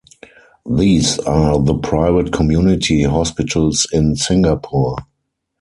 These 0.67 1.19
are 1.19 1.59
the 1.61 1.75
private 1.77 2.33
community 2.33 3.03
hospitals 3.03 3.85
in 3.93 4.15
Singapore. 4.15 4.97